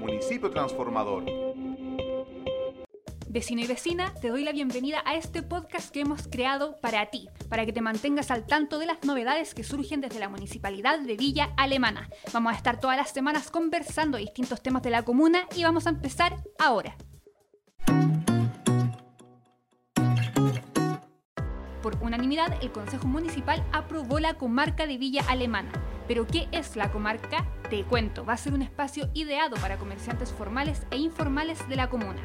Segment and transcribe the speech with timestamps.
[0.00, 1.24] municipio transformador.
[3.28, 7.28] Vecino y vecina, te doy la bienvenida a este podcast que hemos creado para ti,
[7.48, 11.16] para que te mantengas al tanto de las novedades que surgen desde la Municipalidad de
[11.16, 12.08] Villa Alemana.
[12.32, 15.90] Vamos a estar todas las semanas conversando distintos temas de la comuna y vamos a
[15.90, 16.96] empezar ahora.
[21.82, 25.70] Por unanimidad, el Consejo Municipal aprobó la comarca de Villa Alemana.
[26.10, 27.46] Pero ¿qué es la comarca?
[27.68, 31.88] Te cuento, va a ser un espacio ideado para comerciantes formales e informales de la
[31.88, 32.20] comuna.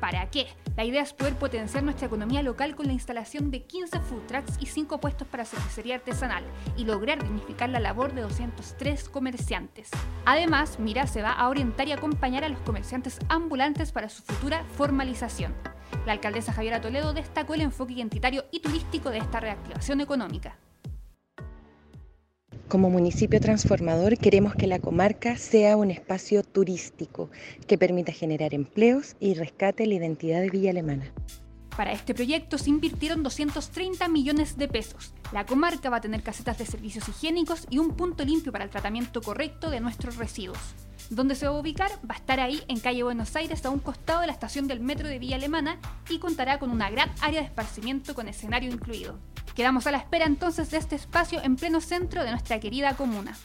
[0.00, 0.48] ¿Para qué?
[0.76, 4.56] La idea es poder potenciar nuestra economía local con la instalación de 15 food trucks
[4.58, 6.42] y 5 puestos para cervecería artesanal
[6.76, 9.90] y lograr dignificar la labor de 203 comerciantes.
[10.24, 14.64] Además, Mira se va a orientar y acompañar a los comerciantes ambulantes para su futura
[14.76, 15.54] formalización.
[16.06, 20.58] La alcaldesa Javiera Toledo destacó el enfoque identitario y turístico de esta reactivación económica.
[22.68, 27.30] Como municipio transformador queremos que la comarca sea un espacio turístico
[27.66, 31.10] que permita generar empleos y rescate la identidad de Villa Alemana.
[31.74, 35.14] Para este proyecto se invirtieron 230 millones de pesos.
[35.32, 38.70] La comarca va a tener casetas de servicios higiénicos y un punto limpio para el
[38.70, 40.58] tratamiento correcto de nuestros residuos.
[41.08, 41.90] ¿Dónde se va a ubicar?
[42.00, 44.80] Va a estar ahí en calle Buenos Aires, a un costado de la estación del
[44.80, 45.78] metro de Villa Alemana
[46.10, 49.18] y contará con una gran área de esparcimiento con escenario incluido.
[49.58, 53.36] Quedamos a la espera entonces de este espacio en pleno centro de nuestra querida comuna.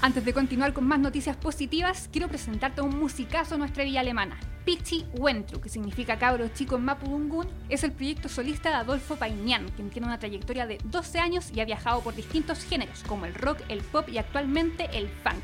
[0.00, 4.38] Antes de continuar con más noticias positivas, quiero presentarte un musicazo en nuestra villa alemana.
[4.64, 9.68] Pichi Wentru, que significa cabro chico en Mapudungun, es el proyecto solista de Adolfo Painian,
[9.70, 13.34] quien tiene una trayectoria de 12 años y ha viajado por distintos géneros, como el
[13.34, 15.42] rock, el pop y actualmente el funk.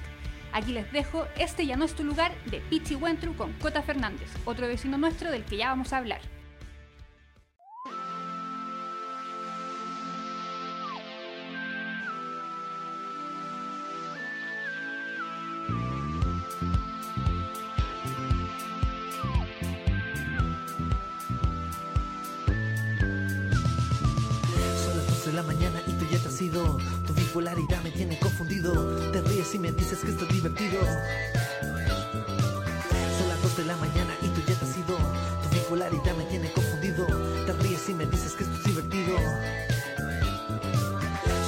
[0.57, 4.31] Aquí les dejo Este ya no es tu lugar de Pichi Wentru con Cota Fernández,
[4.47, 6.23] otro vecino nuestro del que ya vamos a hablar.
[24.83, 26.79] Son las 12 de la mañana y tú ya te has ido.
[27.07, 28.56] Tu bipolaridad me tiene confundido.
[29.57, 30.79] Y me dices que esto es divertido.
[33.19, 34.99] Son las 2 de la mañana y tú ya te has ido.
[35.43, 37.07] Tu bipolaridad me tiene confundido.
[37.47, 39.17] Te ríes y me dices que esto es divertido.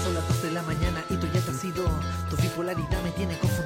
[0.04, 1.84] Son las 2 de la mañana y tú ya te has ido.
[2.30, 3.57] Tu bipolaridad me tiene confundido.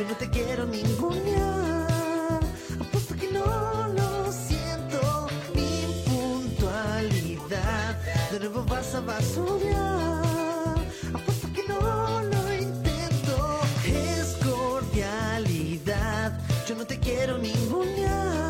[0.00, 2.40] Yo no te quiero ningunear.
[2.80, 5.28] Apuesto que no lo siento.
[5.54, 7.98] Mi puntualidad.
[8.32, 10.78] De nuevo vas a basurear.
[11.12, 13.60] Apuesto que no lo intento.
[13.84, 16.32] Es cordialidad.
[16.66, 18.49] Yo no te quiero ningunear.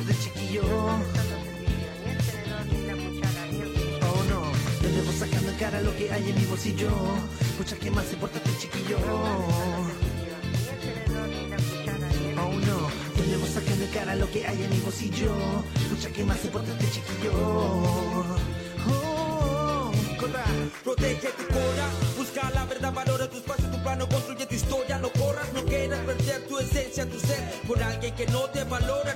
[0.00, 0.62] Este chiquillo.
[4.02, 4.40] Oh no,
[4.80, 6.90] de nuevo sacando cara lo que hay en mi bolsillo.
[7.58, 8.98] Pucha, que más se porta este chiquillo.
[12.38, 15.34] Oh no, de nuevo sacando en cara lo que hay en mi bolsillo.
[15.90, 17.32] Pucha, que más se porta este chiquillo.
[18.88, 20.44] Oh, corra.
[20.84, 25.10] Protege tu cora, busca la verdad, valora tu espacio, tu plano, construye tu historia, no
[25.12, 29.11] corras, no quieras perder tu esencia, tu ser, por alguien que no te valora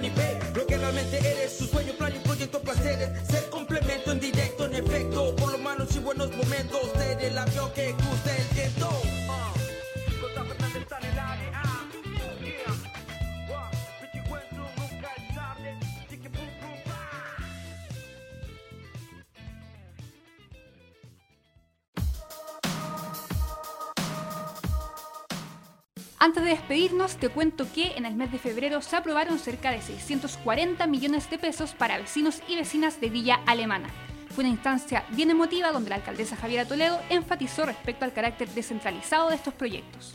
[26.27, 29.80] Antes de despedirnos, te cuento que en el mes de febrero se aprobaron cerca de
[29.80, 34.05] 640 millones de pesos para vecinos y vecinas de Villa Alemana.
[34.36, 39.30] Fue una instancia bien emotiva donde la alcaldesa Javiera Toledo enfatizó respecto al carácter descentralizado
[39.30, 40.15] de estos proyectos.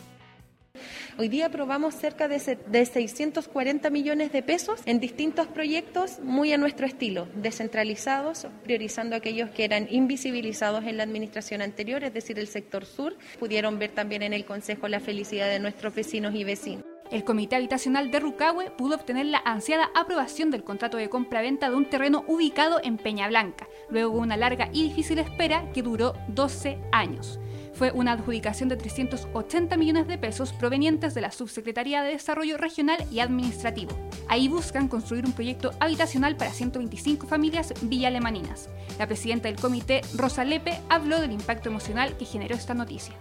[1.18, 6.53] Hoy día aprobamos cerca de, se- de 640 millones de pesos en distintos proyectos muy
[6.53, 12.38] a nuestro estilo, descentralizados, priorizando aquellos que eran invisibilizados en la administración anterior, es decir,
[12.38, 13.17] el sector sur.
[13.39, 16.85] Pudieron ver también en el Consejo la felicidad de nuestros vecinos y vecinas.
[17.12, 21.75] El Comité Habitacional de Rucahue pudo obtener la ansiada aprobación del contrato de compra-venta de
[21.75, 26.13] un terreno ubicado en Peña Blanca, luego de una larga y difícil espera que duró
[26.30, 27.38] 12 años.
[27.74, 33.06] Fue una adjudicación de 380 millones de pesos provenientes de la Subsecretaría de Desarrollo Regional
[33.12, 33.92] y Administrativo.
[34.30, 38.69] Ahí buscan construir un proyecto habitacional para 125 familias villalemaninas.
[38.98, 43.16] La presidenta del comité, Rosa Lepe, habló del impacto emocional que generó esta noticia.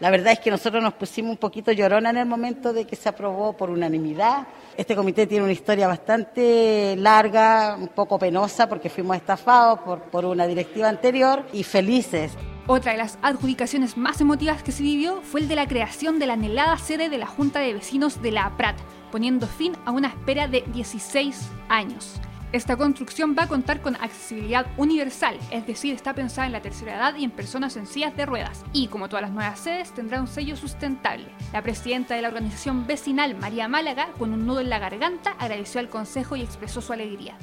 [0.00, 2.96] La verdad es que nosotros nos pusimos un poquito llorona en el momento de que
[2.96, 4.46] se aprobó por unanimidad.
[4.74, 10.24] Este comité tiene una historia bastante larga, un poco penosa, porque fuimos estafados por, por
[10.24, 12.32] una directiva anterior y felices.
[12.66, 16.26] Otra de las adjudicaciones más emotivas que se vivió fue el de la creación de
[16.26, 18.78] la anhelada sede de la Junta de Vecinos de La Prat,
[19.12, 22.18] poniendo fin a una espera de 16 años.
[22.52, 26.96] Esta construcción va a contar con accesibilidad universal, es decir, está pensada en la tercera
[26.96, 30.20] edad y en personas en sillas de ruedas, y como todas las nuevas sedes, tendrá
[30.20, 31.26] un sello sustentable.
[31.52, 35.78] La presidenta de la organización vecinal, María Málaga, con un nudo en la garganta, agradeció
[35.78, 37.36] al Consejo y expresó su alegría.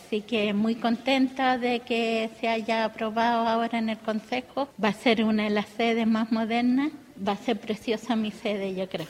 [0.00, 4.70] Así que muy contenta de que se haya aprobado ahora en el Consejo.
[4.82, 6.90] Va a ser una de las sedes más modernas.
[7.16, 9.06] Va a ser preciosa mi sede, yo creo.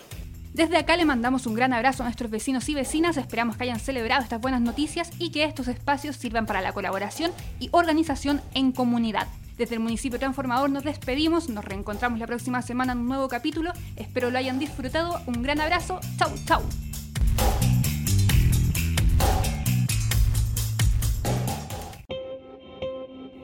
[0.54, 3.80] Desde acá le mandamos un gran abrazo a nuestros vecinos y vecinas, esperamos que hayan
[3.80, 8.70] celebrado estas buenas noticias y que estos espacios sirvan para la colaboración y organización en
[8.70, 9.26] comunidad.
[9.58, 13.72] Desde el municipio transformador nos despedimos, nos reencontramos la próxima semana en un nuevo capítulo,
[13.96, 16.62] espero lo hayan disfrutado, un gran abrazo, chau chau.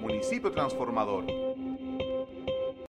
[0.01, 1.50] Municipio Transformador